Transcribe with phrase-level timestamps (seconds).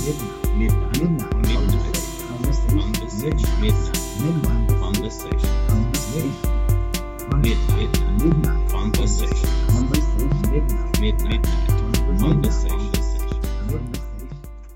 [0.00, 0.56] Midnight.
[0.56, 0.98] Midnight.
[0.98, 1.98] Midnight.
[2.26, 2.80] Conversation.
[3.60, 4.68] Midnight.
[4.80, 5.54] Conversation.
[5.68, 6.32] Conversation.
[7.42, 7.92] Midnight.
[8.22, 8.70] Midnight.
[8.70, 9.48] Conversation.
[9.68, 10.28] Conversation.
[10.50, 11.00] Midnight.
[11.00, 11.44] Midnight.
[12.18, 13.92] Conversation.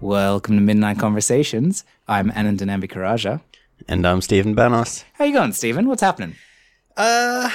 [0.02, 1.84] Welcome to Midnight Conversations.
[2.06, 3.40] I'm Anand Ambikaraja.
[3.88, 5.04] And I'm Stephen Banos.
[5.14, 5.88] How you going, Stephen?
[5.88, 6.34] What's happening?
[6.98, 7.48] Uh,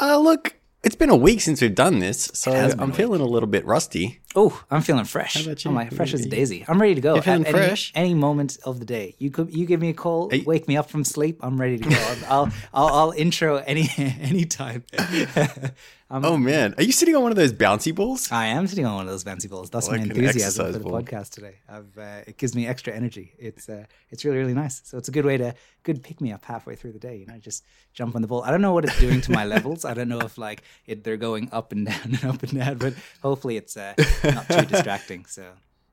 [0.00, 3.24] uh, look, it's been a week since we've done this, so I'm a feeling a
[3.26, 4.20] little bit rusty.
[4.34, 5.34] Oh, I'm feeling fresh.
[5.34, 5.70] How about you?
[5.70, 6.64] I'm like fresh as a daisy.
[6.66, 7.14] I'm ready to go.
[7.14, 7.92] You're feeling At any, fresh?
[7.94, 9.14] Any moment of the day.
[9.18, 11.38] You could you give me a call, Are you- wake me up from sleep.
[11.42, 11.96] I'm ready to go.
[11.96, 14.84] I'll I'll, I'll, I'll intro any any time.
[16.12, 18.30] I'm, Oh man, are you sitting on one of those bouncy balls?
[18.30, 19.70] I am sitting on one of those bouncy balls.
[19.70, 21.00] That's Like my enthusiasm for the ball.
[21.00, 21.56] podcast today.
[21.68, 23.32] I've, uh, it gives me extra energy.
[23.38, 24.82] It's uh, it's really really nice.
[24.84, 25.54] So it's a good way to
[25.84, 27.16] good pick me up halfway through the day.
[27.16, 28.42] You know, just jump on the ball.
[28.42, 29.84] I don't know what it's doing to my levels.
[29.86, 32.76] I don't know if like it, they're going up and down and up and down,
[32.76, 35.24] but hopefully it's uh, not too distracting.
[35.24, 35.44] So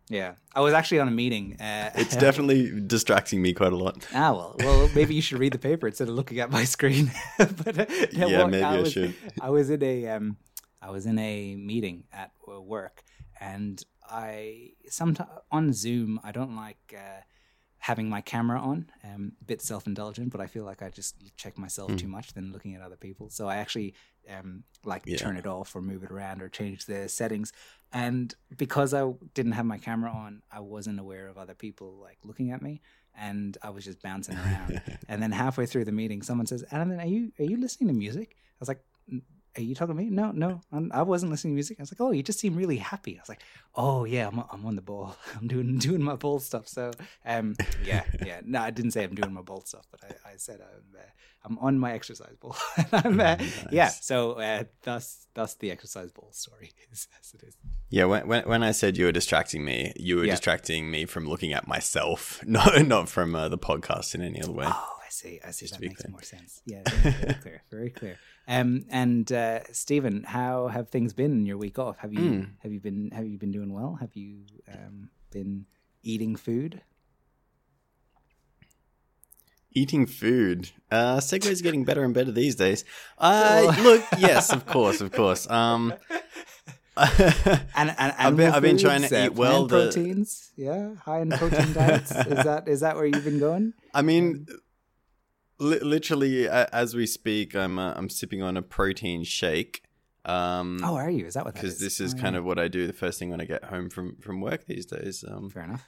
[0.09, 1.55] yeah, I was actually on a meeting.
[1.61, 4.07] Uh, It's definitely distracting me quite a lot.
[4.13, 7.11] Ah well, well maybe you should read the paper instead of looking at my screen.
[7.37, 9.13] but uh, Yeah, maybe I was, should.
[9.39, 10.37] I was in a um,
[10.81, 13.03] I was in a meeting at work,
[13.39, 17.21] and I sometimes on Zoom I don't like uh,
[17.79, 18.89] having my camera on.
[19.03, 22.33] Um, a bit self indulgent, but I feel like I just check myself too much
[22.33, 23.29] than looking at other people.
[23.29, 23.95] So I actually
[24.29, 25.17] um, like Yeah.
[25.17, 27.51] turn it off or move it around or change the settings.
[27.91, 32.19] And because I didn't have my camera on, I wasn't aware of other people like
[32.23, 32.81] looking at me,
[33.17, 34.81] and I was just bouncing around.
[35.07, 37.93] and then halfway through the meeting, someone says, "Alan, are you are you listening to
[37.93, 38.83] music?" I was like.
[39.57, 40.09] "N- Are you talking to me?
[40.09, 41.77] No, no, I'm, I wasn't listening to music.
[41.79, 43.41] I was like, "Oh, you just seem really happy." I was like,
[43.75, 45.15] "Oh yeah, I'm, I'm on the ball.
[45.35, 46.91] I'm doing doing my ball stuff." So,
[47.25, 48.41] um, yeah, yeah.
[48.45, 51.03] No, I didn't say I'm doing my ball stuff, but I, I said I'm uh,
[51.45, 52.55] I'm on my exercise ball.
[52.91, 53.37] I'm, uh,
[53.71, 53.87] Yeah.
[53.89, 57.55] So, uh, thus thus the exercise ball story is as it is.
[57.89, 60.33] Yeah, when, when when I said you were distracting me, you were Yeah.
[60.33, 64.51] distracting me from looking at myself, not not from uh, the podcast in any other
[64.51, 64.65] way.
[64.67, 65.39] Oh, I see.
[65.43, 65.65] I see.
[65.65, 66.11] Just that makes clear.
[66.11, 66.61] more sense.
[66.65, 67.61] Yeah, very clear.
[67.71, 68.17] Very clear.
[68.49, 71.97] Um, and uh, Stephen, how have things been in your week off?
[71.99, 72.49] Have you Mm.
[72.63, 73.97] have you been have you been doing well?
[74.01, 75.65] Have you um, been
[76.01, 76.81] eating food?
[79.71, 80.71] Eating food.
[80.89, 82.83] Uh, Segue's getting better and better these days.
[83.19, 85.49] Uh, look, yes, of course, of course.
[85.49, 85.93] Um,
[86.97, 90.51] And, and I've been- I've been trying to uh, eat well, the- proteins.
[90.57, 92.11] Yeah, high in protein diets.
[92.11, 93.71] Is that is that where you've been going?
[93.93, 94.47] I mean,
[95.59, 99.83] li- literally, a- as we speak, I'm uh, I'm sipping on a protein shake.
[100.25, 101.25] Um, Oh, are you?
[101.25, 102.39] Is that what because this is Oh, kind yeah.
[102.39, 104.85] of what I do the first thing when I get home from from work these
[104.85, 105.23] days.
[105.27, 105.87] Um, fair enough.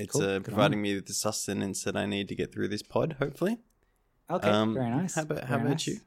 [0.00, 2.52] it's Cool, uh, good on providing me with the sustenance that I need to get
[2.52, 3.16] through this pod.
[3.18, 3.58] Hopefully.
[4.30, 5.14] Okay, Um, very nice.
[5.14, 5.86] how about- how about nice.
[5.86, 6.00] you?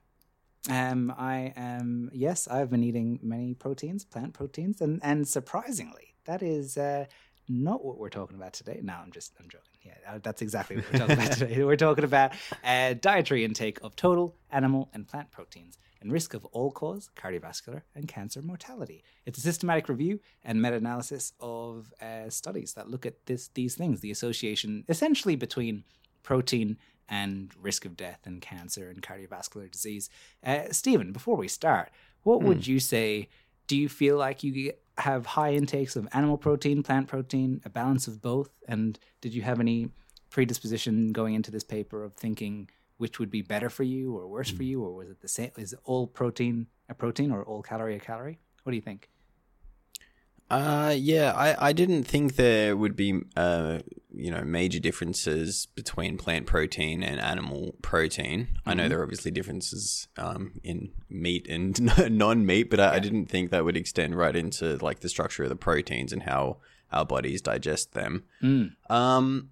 [0.70, 6.42] Um, I am yes, I've been eating many proteins, plant proteins, and and surprisingly, that
[6.44, 7.06] is uh,
[7.52, 8.80] not what we're talking about today.
[8.82, 9.68] No, I'm just I'm joking.
[9.84, 11.64] Yeah, uh, that's exactly what we're talking about today.
[11.64, 12.32] We're talking about
[12.64, 17.82] uh, dietary intake of total animal and plant proteins and risk of all cause cardiovascular
[17.96, 19.04] and cancer mortality.
[19.26, 24.02] It's a systematic review and meta-analysis of uh, studies that look at this these things,
[24.02, 25.84] the association essentially between
[26.24, 26.78] protein
[27.10, 30.10] and risk of death and cancer and cardiovascular disease.
[30.46, 31.90] Uh, Stephen, before we start,
[32.24, 33.28] what would you say?
[33.68, 37.70] Do you feel like you get- have high intakes of animal protein, plant protein, a
[37.70, 38.50] balance of both?
[38.68, 39.90] And did you have any
[40.30, 44.52] predisposition going into this paper of thinking which would be better for you or worse
[44.52, 45.52] for you, or was it the same?
[45.58, 48.38] Is all protein a protein or all calorie a calorie?
[48.64, 49.10] What do you think?
[50.52, 53.80] Uh, yeah, I, I didn't think there would be, uh,
[54.14, 58.50] you know, major differences between plant protein and animal protein.
[58.66, 61.80] I know there are obviously differences um, in meat and
[62.12, 65.50] non-meat, but I, I didn't think that would extend right into like the structure of
[65.50, 66.58] the proteins and how
[66.92, 68.24] our bodies digest them.
[68.44, 68.76] Mm.
[68.90, 69.52] Um,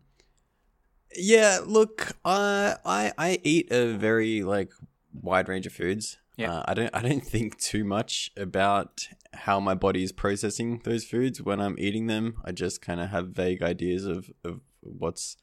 [1.15, 4.71] yeah, look, I I I eat a very like
[5.13, 6.17] wide range of foods.
[6.39, 6.51] Yeah.
[6.53, 11.03] Uh, I don't I don't think too much about how my body is processing those
[11.05, 12.35] foods when I'm eating them.
[12.45, 15.37] I just kind of have vague ideas of of what's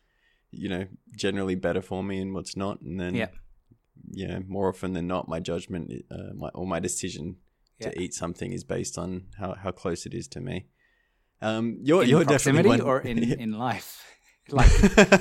[0.50, 4.38] you know generally better for me and what's not, and then Yeah.
[4.48, 7.36] more often than not, my judgment uh, my, or my decision
[7.78, 7.90] Yeah.
[7.90, 10.66] to eat something is based on how, how close it is to me.
[11.42, 13.90] Um, you're in you're proximity definitely one, or in, in life
[14.60, 14.72] like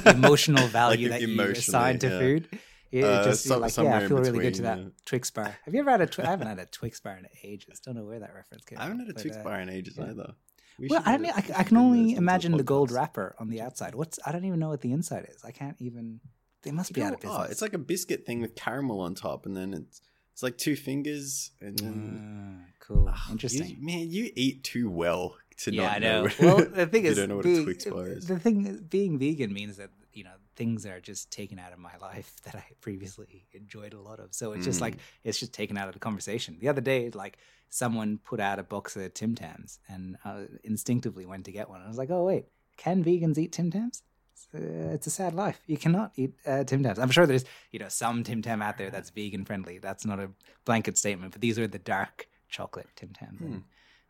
[0.05, 2.19] emotional value Like that you emotionally, assign to yeah.
[2.19, 2.43] food
[2.91, 4.85] it, it Uh, just some- like yeah i feel really good to that yeah.
[5.05, 7.27] twix bar have you ever had a twi- i haven't had a twix bar in
[7.43, 8.81] ages don't know where that reference came from.
[8.81, 10.05] I haven't from, had a Twix uh, bar in ages yeah.
[10.09, 10.33] either.
[10.79, 11.21] We well i it-
[11.55, 14.59] I, I can only imagine the gold wrapper on the outside what's i don't even
[14.59, 16.19] know what the inside is i can't even
[16.63, 19.13] they must be out of business oh, it's like a biscuit thing with caramel on
[19.13, 20.01] top, and then it's
[20.33, 24.89] it's like two fingers, and then Ah, cool Ah, interesting You, man, you eat too
[24.89, 26.23] well to yeah, not I know.
[26.25, 26.31] know.
[26.41, 28.27] well, the thing you is, don't know what a Twix bar is.
[28.27, 31.95] the thing being vegan means that you know things are just taken out of my
[32.01, 34.33] life that I previously enjoyed a lot of.
[34.33, 34.81] So it's just Mm.
[34.81, 36.57] like it's just taken out of the conversation.
[36.59, 37.37] The other day, like
[37.69, 41.81] someone put out a box of Tim Tams, and I instinctively went to get one.
[41.81, 42.45] I was like, oh wait,
[42.77, 44.03] can vegans eat Tim Tams?
[44.33, 45.61] It's, uh, it's a sad life.
[45.65, 46.99] You cannot eat uh, Tim Tams.
[46.99, 49.77] I'm sure there's you know some Tim Tam out there that's vegan friendly.
[49.79, 50.29] That's not a
[50.65, 53.41] blanket statement, but these are the dark chocolate Tim Tams.
[53.41, 53.63] and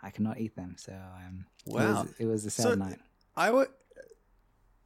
[0.04, 0.76] I cannot eat them.
[0.78, 1.78] So um, it Hmm.
[1.78, 2.02] Wow.
[2.04, 3.00] was, it was a sad So- night.
[3.38, 3.68] I would.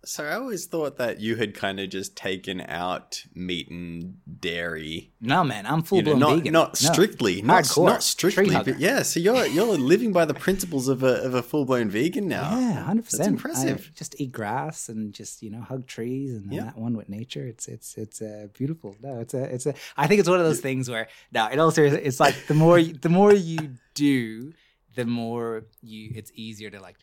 [0.06, 5.12] So I always thought that you had kind of just taken out meat and dairy.
[5.20, 6.54] No, man, I'm full You know, blown not vegan.
[6.54, 6.92] not No.
[6.94, 7.86] strictly, not, Hardcore.
[7.86, 9.02] not strictly, but yeah.
[9.04, 12.58] So you're you're living by the principles of a of a full blown vegan now.
[12.58, 13.20] Yeah, hundred percent.
[13.24, 13.28] That's
[13.64, 13.92] impressive.
[13.94, 16.64] just eat grass and just you know hug trees and Yeah.
[16.66, 17.46] that one with nature.
[17.46, 18.96] It's it's it's uh, beautiful.
[19.02, 19.74] No, it's a it's a.
[19.98, 22.82] I think it's one of those things where now it also it's like the more
[22.82, 24.54] the more you do,
[24.96, 26.96] the more you it's easier to like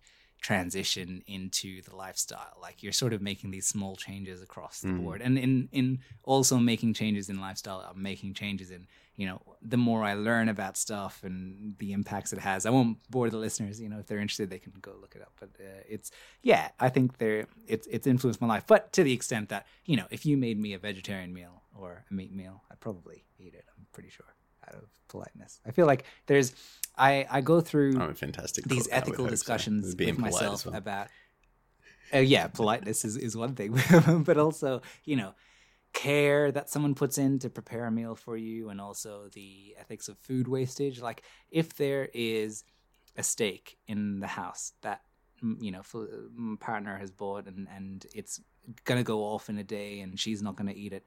[0.51, 2.57] transition into the lifestyle.
[2.67, 5.03] Like you're sort of making these small changes across the Mm.
[5.03, 5.87] board, and in in
[6.23, 8.87] also making changes in lifestyle, I'm making changes in
[9.21, 9.39] you know
[9.73, 12.61] the more I learn about stuff and the impacts it has.
[12.65, 13.81] I won't bore the listeners.
[13.81, 15.33] You know, if they're interested, they can go look it up.
[15.41, 16.09] But uh, it's
[16.43, 19.97] yeah, I think they're it's it's influenced my life, but to the extent that you
[19.99, 23.55] know, if you made me a vegetarian meal or a meat meal, I'd probably eat
[23.61, 23.65] it.
[23.77, 24.31] I'm pretty sure
[24.69, 25.61] out of politeness.
[25.67, 26.55] I feel like there's
[26.97, 28.65] I I go through I'm a fantastic.
[28.65, 29.31] these ethical hope so.
[29.31, 30.75] discussions with myself well.
[30.75, 31.09] about
[32.15, 33.79] uh, yeah politeness is, is one thing
[34.25, 35.35] but also you know
[35.93, 40.09] care that someone puts in to prepare a meal for you and also the ethics
[40.09, 42.65] of food wastage like if there is
[43.17, 45.01] a steak in the house that
[45.59, 45.83] you know
[46.61, 48.41] partner has bought and and it's
[48.85, 51.05] gonna go off in a day and she's not gonna eat it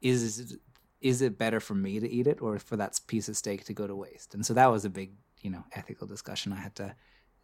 [0.00, 0.58] is
[1.02, 3.74] is it better for me to eat it or for that piece of steak to
[3.74, 4.34] go to waste?
[4.34, 6.94] And so that was a big you know ethical discussion i had to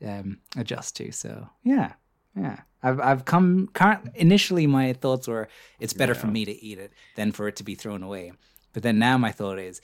[0.06, 1.12] um adjust to.
[1.12, 1.92] So yeah
[2.36, 2.60] yeah.
[2.82, 5.48] I've i've come current initially my thoughts were
[5.80, 8.32] it's better for me to eat it than for it to be thrown away.
[8.72, 9.80] But then now my thought is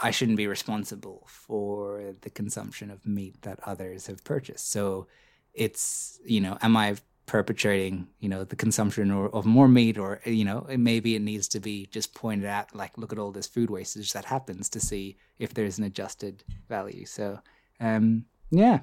[0.00, 4.70] i shouldn't be responsible for the consumption of meat that others have purchased.
[4.70, 5.08] So
[5.52, 6.94] it's you know am i
[7.28, 11.46] perpetrating you know the consumption or, of more meat or you know maybe it needs
[11.46, 14.80] to be just pointed out like look at all this food wastage that happens to
[14.80, 17.04] see if there's an adjusted value.
[17.04, 17.38] So
[17.80, 18.80] um yeah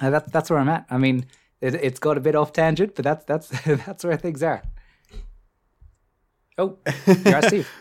[0.00, 0.86] uh, that's that's where i'm at.
[0.88, 1.26] I mean
[1.60, 3.48] it, it's got a bit off tangent but that's that's
[3.86, 4.62] that's where things are.
[6.56, 7.70] Oh you're steve.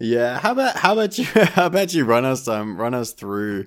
[0.00, 1.24] Yeah, how about how about you
[1.54, 3.66] how about you run us um run us through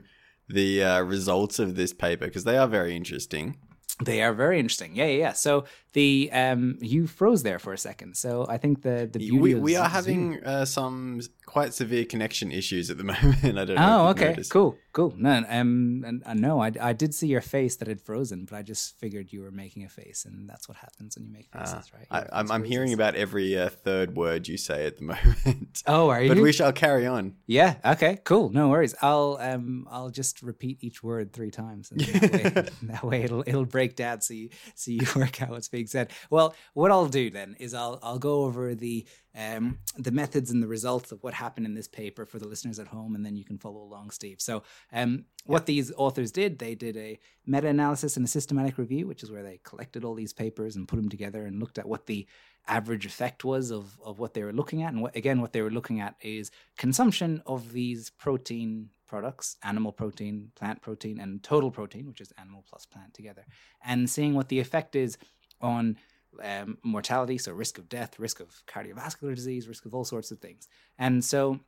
[0.50, 2.26] the uh, results of this paper?
[2.26, 3.58] Because they are very interesting.
[4.04, 4.96] They are very interesting.
[4.96, 5.34] Yeah, yeah, yeah.
[5.34, 8.18] So the um, you froze there for a second.
[8.18, 12.52] So I think the the beauty We, we are having uh, some quite severe connection
[12.52, 13.44] issues at the moment.
[13.44, 14.06] I don't know.
[14.06, 14.52] Oh, okay, noticed.
[14.52, 15.14] cool, cool.
[15.18, 18.56] No, um, and, uh, no, I, I did see your face that had frozen, but
[18.56, 21.50] I just figured you were making a face, and that's what happens when you make
[21.52, 22.08] faces, Ah, right?
[22.32, 25.84] I, I'm, I'm hearing about every uh, third word you say at the moment.
[25.88, 26.30] Oh, are you?
[26.30, 27.36] but we shall carry on.
[27.48, 27.76] Yeah.
[27.84, 28.20] Okay.
[28.24, 28.50] Cool.
[28.50, 28.96] No worries.
[29.02, 33.44] I'll um I'll just repeat each word three times, and that way, that way it'll
[33.46, 36.12] it'll break down so you so you work out what's being said.
[36.30, 39.06] Well, what I'll do then is I'll I'll go over the
[39.36, 42.78] um the methods and the results of what happened in this paper for the listeners
[42.80, 44.40] at home, and then you can follow along, Steve.
[44.40, 49.08] So um what these authors did, they did a meta analysis and a systematic review,
[49.08, 51.88] which is where they collected all these papers and put them together and looked at
[51.88, 52.26] what the
[52.66, 54.94] average effect was of, of what they were looking at.
[54.94, 59.92] And what, again, what they were looking at is consumption of these protein products animal
[59.92, 63.46] protein, plant protein, and total protein, which is animal plus plant together,
[63.84, 65.18] and seeing what the effect is
[65.62, 65.98] on
[66.42, 70.40] um, mortality, so risk of death, risk of cardiovascular disease, risk of all sorts of
[70.40, 70.68] things.
[70.98, 71.60] And so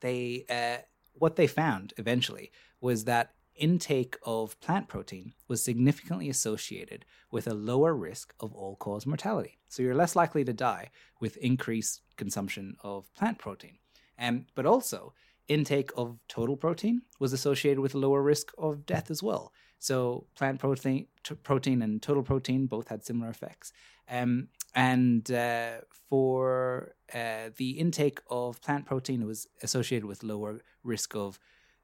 [0.00, 0.82] they, uh,
[1.14, 2.50] what they found eventually
[2.80, 8.76] was that intake of plant protein was significantly associated with a lower risk of all
[8.76, 9.58] cause mortality.
[9.68, 10.90] So you're less likely to die
[11.20, 13.78] with increased consumption of plant protein.
[14.18, 15.14] Um, but also,
[15.48, 19.52] intake of total protein was associated with a lower risk of death as well.
[19.78, 23.72] So plant protein, t- protein and total protein both had similar effects.
[24.08, 30.60] Um, and uh, for uh, the intake of plant protein, it was associated with lower
[30.82, 31.38] risk of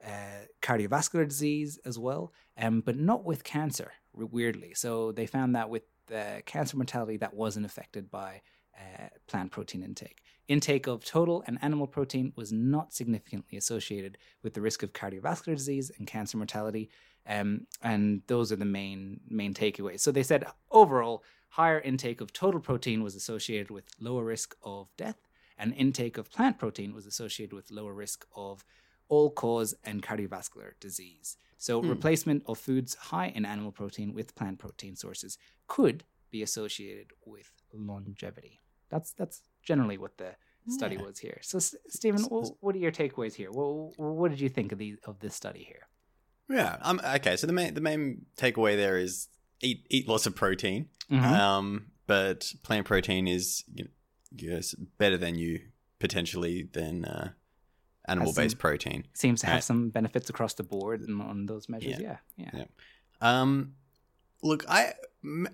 [0.04, 4.72] uh, cardiovascular disease as well, um, but not with cancer, weirdly.
[4.74, 5.82] So they found that with
[6.14, 8.40] uh, cancer mortality, that wasn't affected by
[8.76, 10.22] uh, plant protein intake.
[10.46, 15.56] Intake of total and animal protein was not significantly associated with the risk of cardiovascular
[15.56, 16.88] disease and cancer mortality.
[17.26, 20.00] Um, and those are the main main takeaways.
[20.00, 24.88] So they said overall, higher intake of total protein was associated with lower risk of
[24.96, 25.16] death,
[25.58, 28.64] and intake of plant protein was associated with lower risk of
[29.08, 31.36] all cause and cardiovascular disease.
[31.56, 31.88] So, Hmm.
[31.88, 37.50] replacement of foods high in animal protein with plant protein sources could be associated with
[37.72, 38.60] longevity.
[38.90, 40.36] That's that's generally what the
[40.68, 41.02] study Yeah.
[41.02, 41.38] was here.
[41.42, 43.50] So, Stephen, what are your takeaways here?
[43.50, 45.88] What, what did you think of these of this study here?
[46.48, 46.78] Yeah.
[46.82, 47.36] Um, okay.
[47.36, 49.28] So the main the main takeaway there is
[49.60, 50.88] eat eat lots of protein.
[51.10, 51.22] Mhm.
[51.22, 53.90] Um, but plant protein is you know,
[54.36, 55.60] yes, better than you
[55.98, 57.30] potentially than uh,
[58.06, 59.06] animal based some- protein.
[59.14, 59.64] Seems to have right.
[59.64, 61.98] some benefits across the board and on those measures.
[62.00, 62.50] Yeah, yeah.
[62.54, 62.64] Yeah.
[63.20, 63.74] Um,
[64.42, 64.94] look, I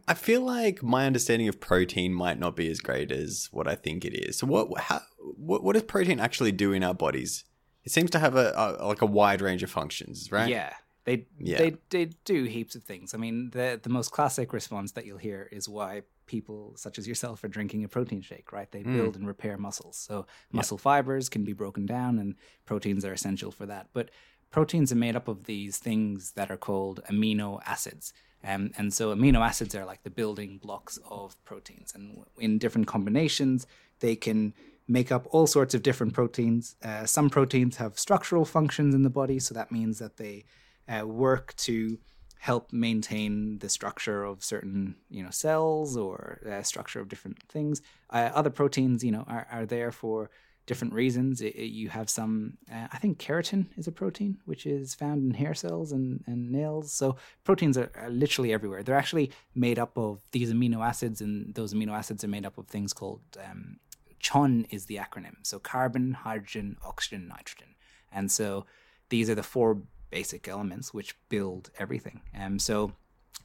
[0.07, 3.75] I feel like my understanding of protein might not be as great as what I
[3.75, 4.39] think it is.
[4.39, 5.01] So what how
[5.37, 7.45] what, what does protein actually do in our bodies?
[7.85, 10.49] It seems to have a, a like a wide range of functions, right?
[10.49, 10.73] Yeah.
[11.05, 11.59] They, Yeah.
[11.59, 13.15] they they do heaps of things.
[13.15, 17.07] I mean, the the most classic response that you'll hear is why people such as
[17.07, 18.71] yourself are drinking a protein shake, right?
[18.71, 18.93] They Mm.
[18.95, 19.97] build and repair muscles.
[19.99, 22.35] So muscle fibers can be broken down and
[22.65, 23.89] proteins are essential for that.
[23.93, 24.11] But
[24.51, 28.15] proteins are made up of these things that are called amino acids.
[28.43, 31.93] Um, and so amino acids are like the building blocks of proteins.
[31.95, 33.67] And in different combinations,
[34.01, 34.55] they can
[34.89, 36.77] make up all sorts of different proteins.
[36.83, 40.45] Uh, some proteins have structural functions in the body, so that means that they
[40.89, 41.99] uh, work to
[42.39, 47.81] help maintain the structure of certain you know cells or uh, structure of different things.
[48.11, 50.31] Uh, other proteins, you know, are, are there for
[50.67, 51.41] different reasons.
[51.41, 55.23] It, it- you have some, uh, I think keratin is a protein which is found
[55.25, 56.93] in hair cells and, and nails.
[56.93, 58.83] So proteins are, are literally everywhere.
[58.83, 62.57] They're actually made up of these amino acids, and those amino acids are made up
[62.59, 63.79] of things called um,
[64.21, 65.37] CHON is the acronym.
[65.43, 67.75] So carbon, hydrogen, oxygen, nitrogen.
[68.11, 68.65] And so
[69.11, 69.83] these are the four
[70.15, 72.21] basic elements which build everything.
[72.41, 72.93] Um, so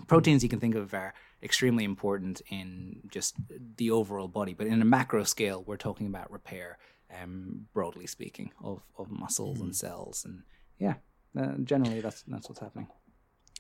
[0.06, 3.36] proteins you can think of are extremely important in just
[3.78, 6.78] the overall body, but in a macro scale, we're talking about repair,
[7.20, 10.26] um, broadly speaking, of, of muscles and cells.
[10.26, 10.44] And
[10.78, 10.96] yeah,
[11.40, 12.88] uh, generally that's that's what's happening.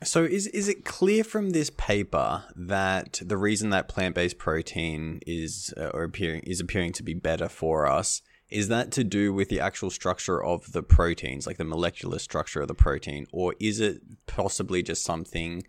[0.03, 5.19] So is is it clear from this paper that the reason that plant based protein
[5.25, 9.33] is uh, or appearing is appearing to be better for us is that to do
[9.33, 13.53] with the actual structure of the proteins, like the molecular structure of the protein, or
[13.59, 15.63] is it possibly just something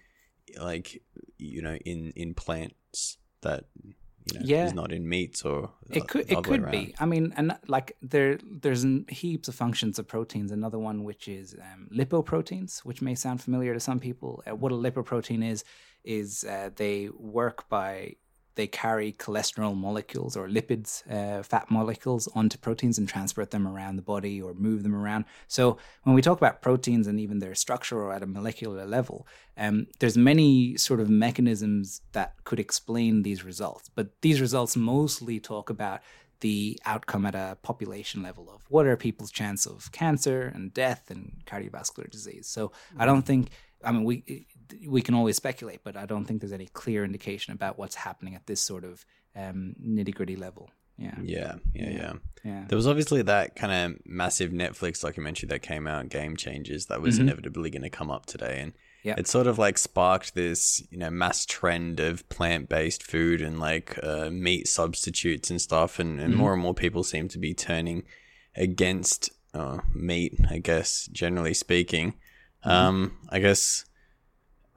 [0.58, 1.02] like
[1.38, 4.66] you know in in plants that you know Yeah.
[4.66, 6.70] is not in meats or It could it could around?
[6.72, 6.94] be.
[6.98, 10.50] I mean, and like there there's heaps of functions of proteins.
[10.52, 14.42] Another one which is um, lipoproteins, which may sound familiar to some people.
[14.46, 15.64] Uh, what a lipoprotein is
[16.04, 18.16] is uh, they work by
[18.54, 23.96] they carry cholesterol molecules or lipids, uh, fat molecules onto proteins and transport them around
[23.96, 25.24] the body or move them around.
[25.48, 29.26] So when we talk about proteins and even their structure or at a molecular level,
[29.56, 33.88] um, there's many sort of mechanisms that could explain these results.
[33.94, 36.00] But these results mostly talk about
[36.40, 41.10] the outcome at a population level of what are people's chance of cancer and death
[41.10, 42.46] and cardiovascular disease.
[42.46, 43.50] So I don't think
[43.84, 44.46] I mean we
[44.86, 48.34] we can always speculate, but I don't think there's any clear indication about what's happening
[48.34, 49.04] at this sort of
[49.36, 50.70] um, nitty gritty level.
[50.98, 52.12] Yeah, Yeah, yeah, Yeah.
[52.44, 52.64] yeah.
[52.68, 57.00] There was obviously that kind of massive Netflix documentary that came out, Game Changers, that
[57.00, 57.20] was Mhm.
[57.22, 58.72] inevitably going to come up today, and
[59.18, 63.98] it sort of like sparked this, you know, mass trend of plant-based food and like
[64.02, 66.36] uh, meat substitutes and stuff, and, and Mhm.
[66.36, 68.02] more and more people seem to be turning
[68.56, 70.38] against uh, meat.
[70.48, 72.12] I guess generally speaking,
[72.64, 72.70] Mm-hmm.
[72.70, 73.86] um, I guess.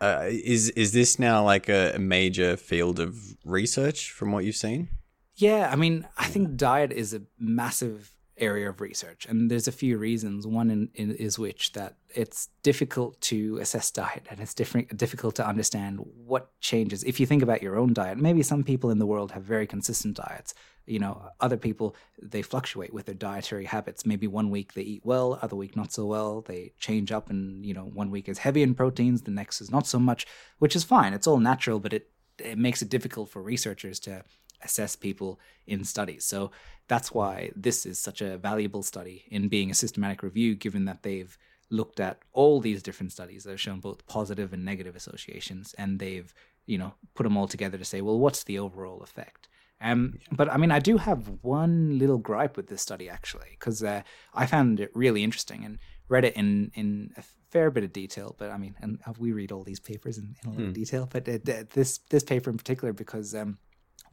[0.04, 4.54] Uh, is is this now like a, a major field of research from what you've
[4.54, 4.90] seen?
[5.38, 8.12] Yeah, I mean, I think diet is a massive
[8.44, 10.46] area of research, and there's a few reasons.
[10.46, 15.36] One in, in, is which that it's difficult to assess diet, and it's different, difficult
[15.36, 17.04] to understand what changes.
[17.04, 19.68] If you think about your own diet, maybe some people in the world have very
[19.68, 20.54] consistent diets.
[20.86, 24.06] You know, other people they fluctuate with their dietary habits.
[24.06, 26.42] Maybe one week they eat well, other week not so well.
[26.42, 29.72] They change up, and you know, one week is heavy in proteins, the next is
[29.72, 30.28] not so much,
[30.60, 31.14] which is fine.
[31.14, 32.10] It's all natural, but it
[32.40, 34.24] it makes it difficult for researchers to
[34.64, 36.26] assess people in studies.
[36.26, 36.52] So
[36.88, 41.04] that's why this is such a valuable study in being a systematic review, given that
[41.04, 41.38] they've
[41.70, 46.00] looked at all these different studies that have shown both positive and negative associations, and
[46.00, 46.34] they've
[46.66, 49.48] you know put them all together to say, well, what's the overall effect?
[49.82, 53.84] Um, but I mean, I do have one little gripe with this study actually, because
[53.84, 54.02] uh,
[54.34, 55.78] I found it really interesting and
[56.08, 58.36] read it in in a fair bit of detail.
[58.38, 60.74] But I mean, and we read all these papers in, in a little Hmm.
[60.74, 63.58] detail, but uh, this this paper in particular because um,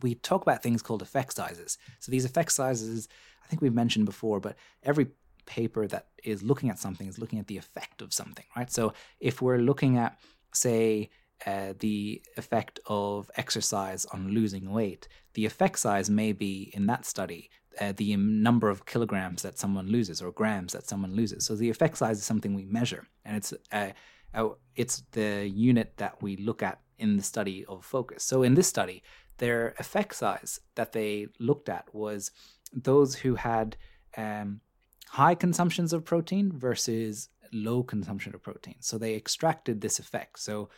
[0.02, 1.78] we talk about things called effect sizes.
[1.98, 3.08] So these effect sizes,
[3.44, 5.08] I think we've mentioned before, but every
[5.46, 8.70] paper that is looking at something is looking at the effect of something, right?
[8.70, 10.18] So if we're looking at,
[10.54, 11.10] say,
[11.46, 17.06] uh, the effect of exercise on losing weight, the effect size may be in that
[17.06, 21.46] study uh, the number of kilograms that someone loses or grams that someone loses.
[21.46, 23.90] So the effect size is something we measure, and it's uh,
[24.34, 28.22] uh, it's the unit that we look at in the study of focus.
[28.22, 29.02] So in this study,
[29.40, 32.30] their effect size that they looked at was
[32.72, 33.76] those who had
[34.16, 34.60] um,
[35.08, 38.76] high consumptions of protein versus low consumption of protein.
[38.80, 40.38] So they extracted this effect.
[40.38, 40.68] So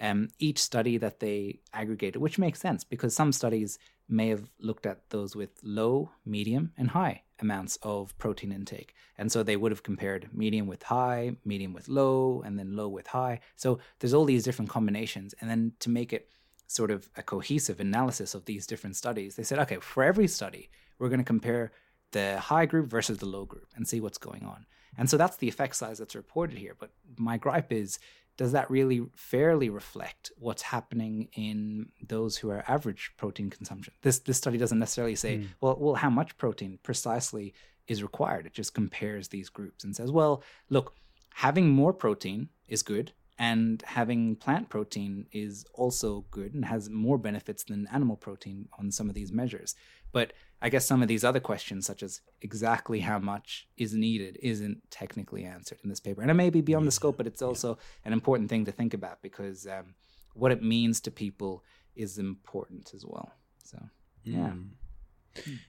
[0.00, 4.86] um, each study that they aggregated, which makes sense because some studies may have looked
[4.86, 8.94] at those with low, medium, and high amounts of protein intake.
[9.16, 12.88] And so they would have compared medium with high, medium with low, and then low
[12.88, 13.40] with high.
[13.56, 15.34] So there's all these different combinations.
[15.40, 16.28] And then to make it
[16.68, 20.70] sort of a cohesive analysis of these different studies, they said, okay, for every study,
[20.98, 21.72] we're going to compare
[22.12, 24.66] the high group versus the low group and see what's going on.
[24.96, 26.74] And so that's the effect size that's reported here.
[26.78, 27.98] But my gripe is
[28.36, 33.92] does that really fairly reflect what's happening in those who are average protein consumption?
[34.02, 35.48] This this study doesn't necessarily say, Mm.
[35.60, 37.52] well, well, how much protein precisely
[37.88, 38.46] is required.
[38.46, 40.94] It just compares these groups and says, well, look,
[41.34, 47.18] having more protein is good, and having plant protein is also good and has more
[47.18, 49.76] benefits than animal protein on some of these measures.
[50.10, 54.38] But I guess some of these other questions, such as exactly how much is needed,
[54.42, 56.20] isn't technically answered in this paper.
[56.20, 58.92] And it may be beyond the scope, but it's also an important thing to think
[58.92, 59.94] about because um,
[60.34, 61.62] what it means to people
[61.94, 63.30] is important as well.
[63.62, 63.78] So,
[64.24, 64.52] yeah.
[64.52, 64.70] Mm.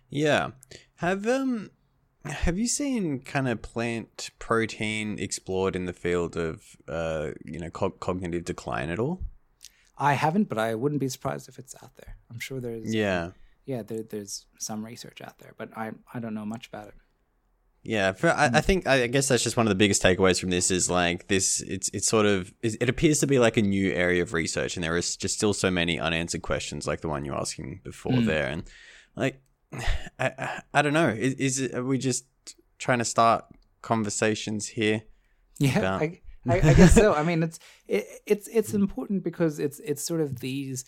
[0.10, 0.52] Yeah.
[0.96, 1.70] Have um
[2.26, 7.70] have you seen kind of plant protein explored in the field of uh you know
[7.70, 9.22] co- cognitive decline at all?
[9.98, 12.16] I haven't, but I wouldn't be surprised if it's out there.
[12.32, 13.32] I'm sure there's Yeah.
[13.66, 16.94] yeah there, there's some research out there, but I I don't know much about it.
[17.82, 20.50] Yeah, for, I, I think I guess that's just one of the biggest takeaways from
[20.50, 21.62] this is like this.
[21.62, 24.76] It's it's sort of it it appears to be like a new area of research,
[24.76, 28.12] and there is just still so many unanswered questions, like the one you're asking before
[28.12, 28.26] Mm.
[28.26, 28.64] there, and
[29.16, 29.42] like
[30.20, 32.26] I, I I don't know, is, is it, are we just
[32.78, 33.46] trying to start
[33.82, 35.04] conversations here?
[35.60, 37.14] Yeah, about- I, I, I guess so.
[37.14, 40.86] I mean, it's it, it's it's important because it's it's sort of these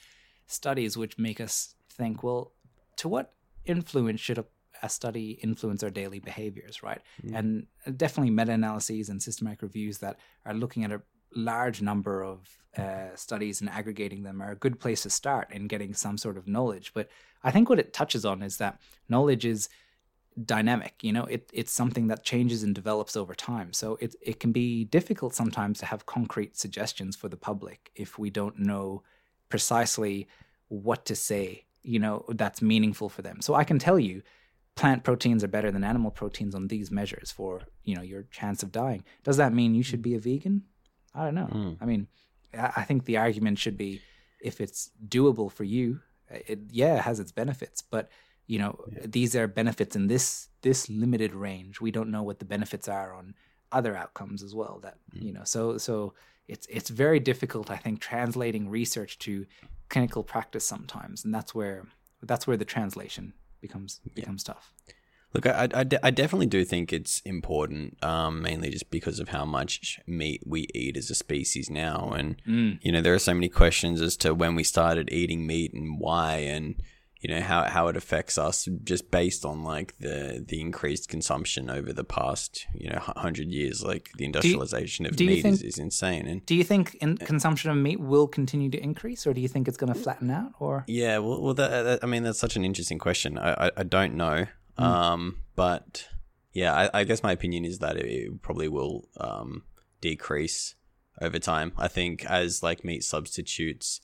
[0.48, 2.24] studies which make us think.
[2.24, 2.54] Well,
[2.98, 3.34] to what
[3.66, 4.46] influence should a,
[4.82, 7.02] a study influence our daily behaviors, right?
[7.24, 7.38] Mm.
[7.86, 11.02] And definitely meta-analyses and systematic reviews that are looking at a
[11.36, 15.68] large number of uh, studies and aggregating them are a good place to start in
[15.68, 16.94] getting some sort of knowledge.
[16.94, 17.10] But
[17.44, 19.70] I think what it touches on is that knowledge is
[20.46, 21.26] dynamic you know?
[21.26, 23.74] It, it's something that changes and develops over time.
[23.74, 28.18] So it, it can be difficult sometimes to have concrete suggestions for the public if
[28.18, 29.04] we don't know
[29.50, 30.28] precisely
[30.70, 33.42] what to say you know that's meaningful for them.
[33.42, 34.22] So i can tell you
[34.76, 38.64] plant proteins are better than animal proteins on these measures for you know your chance
[38.64, 39.04] of dying.
[39.24, 40.64] Does that mean you should be a vegan
[41.16, 41.50] i don't know.
[41.52, 41.78] Mm.
[41.82, 42.08] i mean
[42.54, 44.02] I think the argument should be
[44.42, 48.10] if it's doable for you it yeah it has its benefits but
[48.48, 51.82] you know these are benefits in this this limited range.
[51.82, 53.34] We don't know what the benefits are on
[53.72, 56.14] other outcomes as well that you know so so
[56.50, 59.46] it's it's very difficult i think translating research to
[59.88, 61.88] clinical practice sometimes and that's where
[62.24, 64.74] that's where the translation becomes becomes tough
[65.34, 69.30] Look, I, I, de- I definitely do think it's important, um, mainly just because of
[69.30, 72.12] how much meat we eat as a species now.
[72.18, 72.80] And, Mm.
[72.82, 76.00] you know, there are so many questions as to when we started eating meat and
[76.00, 76.76] why, and,
[77.22, 81.70] you know, how, how it affects us just based on like the, the increased consumption
[81.70, 83.84] over the past, you know, hundred years.
[83.84, 86.26] Like the industrialization of you meat is, think- is insane.
[86.28, 89.48] And do you think in consumption of meat will continue to increase or do you
[89.48, 92.40] think it's going to flatten out or Yeah, well, well that, that, I mean, that's
[92.40, 93.38] such an interesting question.
[93.38, 94.48] I, I, I don't know.
[94.82, 96.08] Um, but
[96.54, 99.64] yeah, I, I guess my opinion is that it probably will um,
[100.02, 100.76] decrease
[101.22, 101.72] over time.
[101.78, 104.02] I think as like meat substitutes,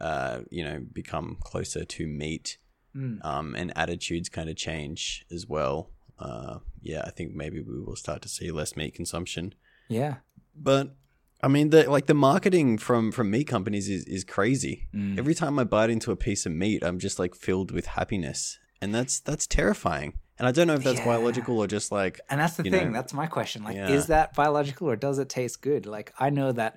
[0.00, 2.58] uh, you know, become closer to meat,
[2.96, 3.24] Mm.
[3.24, 5.90] um, and attitudes kind of change as well.
[6.16, 9.52] Uh, yeah, I think maybe we will start to see less meat consumption.
[9.88, 10.14] yeah
[10.54, 10.94] But
[11.42, 14.86] I mean, the like the marketing from from meat companies is is crazy.
[14.94, 15.18] Mm.
[15.18, 18.60] Every time I bite into a piece of meat, I'm just like filled with happiness,
[18.84, 20.10] and that's that's terrifying.
[20.38, 21.12] And I don't know if that's Yeah.
[21.12, 22.88] biological or just like And that's the thing.
[22.88, 23.62] know, that's my question.
[23.68, 23.90] Like, yeah.
[23.96, 25.86] is that biological or does it taste good?
[25.86, 26.72] Like, I know that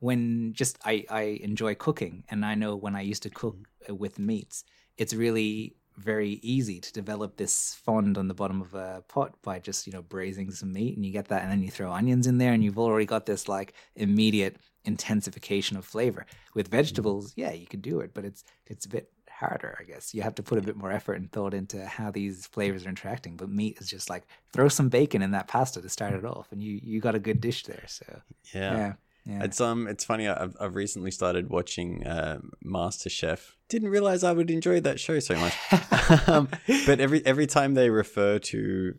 [0.00, 3.96] when just I, I enjoy cooking, and I know when I used to cook Mm-hmm.
[4.04, 4.56] with meats,
[5.02, 5.76] it's really
[6.14, 7.54] very easy to develop this
[7.86, 11.04] fond on the bottom of a pot by just you know braising some meat, and
[11.06, 13.48] you get that, and then you throw onions in there, and you've already got this
[13.56, 16.26] like immediate intensification of flavor.
[16.54, 19.06] With vegetables, yeah, you could do it, but it's it's a bit
[19.38, 20.14] harder, I guess.
[20.14, 22.88] You have to put a bit more effort and thought into how these flavors are
[22.88, 23.36] interacting.
[23.36, 26.52] But meat is just like throw some bacon in that pasta to start it off,
[26.52, 27.84] and you you got a good dish there.
[27.86, 28.20] So
[28.54, 28.76] yeah.
[28.76, 28.92] yeah,
[29.26, 29.44] yeah.
[29.44, 30.28] It's um, it's funny.
[30.28, 33.56] I've I've recently started watching uh, Master Chef.
[33.68, 35.54] Didn't realize I would enjoy that show so much.
[36.28, 36.48] um,
[36.86, 38.94] but every every time they refer to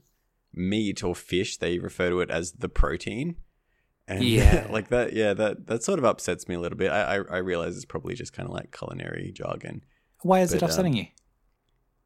[0.54, 3.36] meat or fish, they refer to it as the protein.
[4.08, 4.68] And Yeah.
[4.70, 5.14] like that.
[5.14, 6.92] Yeah, that that sort of upsets me a little bit.
[6.92, 9.84] I I, I realize it's probably just kind of like culinary jargon.
[10.22, 11.06] Why is it But, um, upsetting you?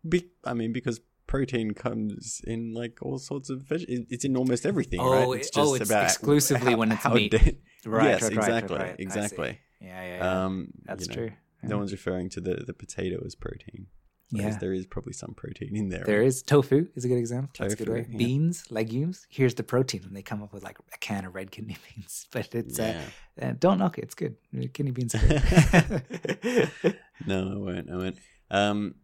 [0.08, 3.86] Be- I mean, because protein comes in like all sorts of veg.
[3.88, 5.39] It's in almost everything, Oh, right?
[5.41, 7.32] it- oh, it's exclusively when it's meat.
[7.32, 9.04] da- Right, yes, right, right, exactly, right, see.
[9.04, 9.60] exactly.
[9.80, 10.45] Yeah, yeah, yeah.
[10.45, 11.32] Um, That's you know, true.
[11.63, 13.88] No one's referring to the the potato as protein.
[14.31, 14.59] Whereas Yeah.
[14.59, 16.03] there is probably some protein in there.
[16.05, 17.51] There is tofu is a good example.
[17.59, 18.07] That's a good Tofu, way.
[18.09, 18.17] yeah.
[18.17, 19.27] Beans, legumes.
[19.29, 22.27] Here's the protein, and they come up with like a can of red kidney beans.
[22.31, 23.01] But it's Yeah.
[23.41, 24.03] uh, uh, don't knock it.
[24.05, 24.35] It's good.
[24.73, 25.15] Kidney beans.
[25.15, 26.97] Are good.
[27.27, 27.89] No, I won't.
[27.91, 28.17] I won't.
[28.49, 28.95] Um,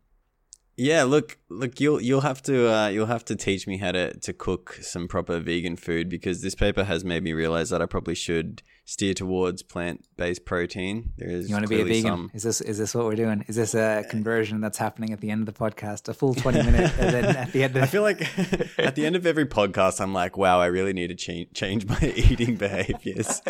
[0.76, 4.14] yeah, look, look, you'll you'll have to uh, you'll have to teach me how to
[4.20, 7.86] to cook some proper vegan food because this paper has made me realize that I
[7.86, 11.12] probably should steer towards plant based protein.
[11.18, 12.02] There is you want to be a vegan?
[12.04, 13.44] some- Is this is this what we're doing?
[13.50, 16.08] Is this a conversion that's happening at the end of the podcast?
[16.08, 18.22] A full twenty minute, and then at the end of I feel like
[18.80, 21.86] at the end of every podcast, I'm like, wow, I really need to change change
[21.86, 23.42] my eating behaviors.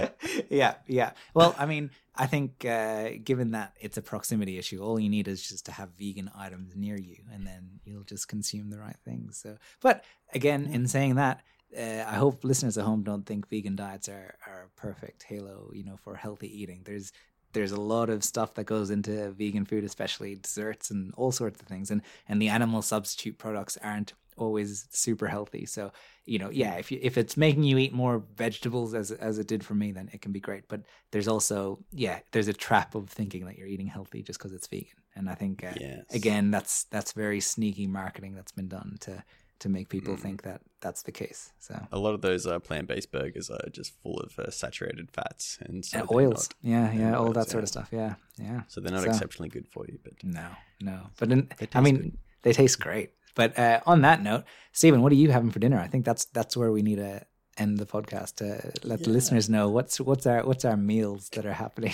[0.49, 1.11] yeah, yeah.
[1.35, 5.27] Well, I mean, I think uh, given that it's a proximity issue, all you need
[5.27, 8.97] is just to have vegan items near you, and then you'll just consume the right
[9.05, 9.37] things.
[9.37, 11.41] So, but again, in saying that,
[11.75, 15.83] uh, I hope listeners at home don't think vegan diets are are perfect halo, you
[15.83, 16.81] know, for healthy eating.
[16.85, 17.11] There's
[17.53, 21.59] there's a lot of stuff that goes into vegan food, especially desserts and all sorts
[21.61, 25.65] of things, and and the animal substitute products aren't always super healthy.
[25.65, 25.91] So
[26.25, 29.47] you know, yeah, if you, if it's making you eat more vegetables as as it
[29.47, 30.67] did for me, then it can be great.
[30.67, 34.53] But there's also yeah, there's a trap of thinking that you're eating healthy just because
[34.53, 36.05] it's vegan, and I think uh, Yes.
[36.19, 39.23] again that's that's very sneaky marketing that's been done to
[39.59, 40.19] to make people Mm.
[40.25, 41.41] think that that's the case.
[41.59, 45.07] So A lot of those uh, plant based burgers are just full of uh, saturated
[45.11, 47.63] fats and so and oils, not- yeah, yeah, all oils, that sort yeah.
[47.63, 47.89] of stuff.
[47.91, 48.13] Yeah,
[48.47, 48.61] yeah.
[48.67, 49.97] so they're not So- exceptionally good for you.
[50.03, 50.47] But No,
[50.79, 50.97] no.
[51.19, 52.17] But in, I mean, good.
[52.43, 53.09] they taste great.
[53.33, 55.79] But uh, on that note, Stephen, what are you having for dinner?
[55.79, 57.25] I think that's that's where we need to
[57.57, 58.47] end the podcast to
[58.87, 61.93] let the listeners know what's what's our what's our meals that are happening.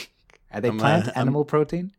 [0.54, 1.94] Are they I'm, plant, I'm- animal protein?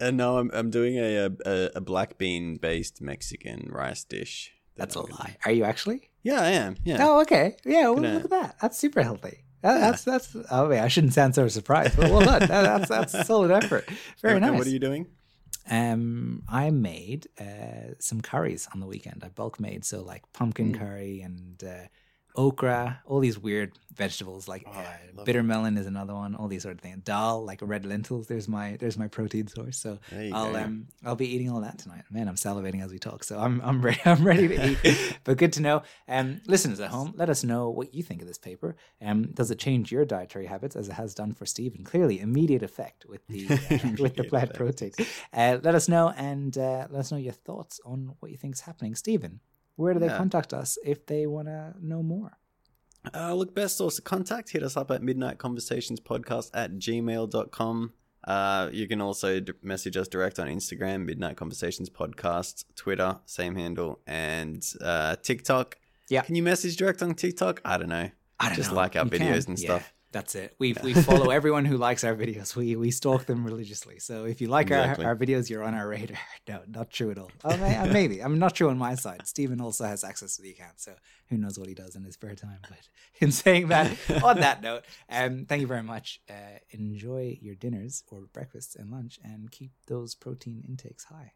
[0.00, 4.52] Uh, no, I'm I'm doing a a, a black bean based Mexican rice dish.
[4.76, 5.36] that That's a I'm gonna- lie.
[5.44, 6.10] Are you actually?
[6.22, 6.76] Yeah, I am.
[6.84, 6.98] Yeah.
[7.00, 7.56] Oh, okay.
[7.64, 7.90] Yeah.
[7.90, 8.56] Well, look at that.
[8.60, 9.44] That's super healthy.
[9.62, 9.90] That, Yeah.
[9.90, 10.36] That's that's.
[10.50, 12.40] Oh, wait, I shouldn't sound so surprised, but well done.
[12.40, 13.88] That, that's that's a solid effort.
[14.20, 14.48] Very And- nice.
[14.50, 15.06] and what are you doing?
[15.70, 19.22] Um, I made uh, some curries on the weekend.
[19.24, 20.78] I bulk made so like pumpkin Mm.
[20.78, 21.86] curry and uh,
[22.34, 26.34] okra, all these weird vegetables like Oh, bitter melon is another one.
[26.34, 27.02] All these sort of things.
[27.04, 28.26] Dal like red lentils.
[28.26, 29.78] There's my there's my protein source.
[29.78, 29.98] So
[30.32, 30.58] I'll go.
[30.58, 32.02] um I'll be eating all that tonight.
[32.10, 33.22] Man, I'm salivating as we talk.
[33.24, 35.18] So I'm I'm ready I'm ready to eat.
[35.24, 35.82] but good to know.
[36.08, 38.76] Um, listeners at home, let us know what you think of this paper.
[39.00, 41.84] Um, does it change your dietary habits as it has done for Stephen?
[41.84, 44.92] Clearly, immediate effect with the uh, with the plant protein.
[45.32, 48.54] Uh, let us know and uh, let us know your thoughts on what you think
[48.54, 48.94] is happening.
[48.94, 49.40] Stephen,
[49.76, 52.38] where do they contact us if they want to know more?
[53.14, 57.92] Uh, look, best source of contact, hit us up at midnight conversations podcast at gmail.com.
[58.26, 63.54] Uh, you can also d- message us direct on Instagram, Midnight Conversations Podcast, Twitter, same
[63.54, 65.76] handle, and uh, TikTok.
[66.08, 66.22] Yeah.
[66.22, 67.60] Can you message direct on TikTok?
[67.66, 68.10] I don't know.
[68.40, 68.76] I don't Just know.
[68.76, 69.52] like our You videos can.
[69.52, 69.92] and Yeah, stuff.
[70.14, 70.54] That's it.
[70.58, 72.56] We we follow everyone who likes our videos.
[72.56, 73.98] We we stalk them religiously.
[73.98, 75.04] So if you like Exactly.
[75.04, 76.16] our, our videos, you're on our radar.
[76.48, 77.30] No, not true at all.
[77.44, 79.22] Oh, may- uh, maybe I'm not true on my side.
[79.26, 80.92] Stephen also has access to the account, so
[81.28, 82.60] who knows what he does in his spare time.
[82.68, 82.78] But
[83.22, 83.90] in saying that,
[84.22, 86.20] on that note, um, thank you very much.
[86.30, 91.32] Uh, enjoy your dinners or breakfasts and lunch, and keep those protein intakes high.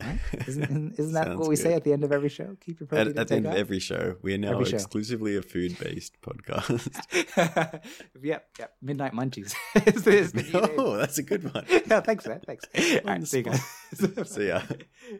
[0.00, 0.18] Right?
[0.46, 2.56] Isn't, isn't, that what we say at the end of every show?
[2.60, 4.76] Keep your protein At, at the end of every show, we are now Every show.
[4.76, 7.82] exclusively a food based podcast.
[8.22, 8.74] yep, yep.
[8.80, 9.54] Midnight Munchies.
[9.86, 10.70] is the, is the new name.
[10.78, 11.64] oh, that's a good one.
[11.68, 12.40] yeah, thanks, man.
[12.46, 12.64] Thanks.
[12.76, 13.62] All right, see you guys.
[14.24, 14.62] See ya.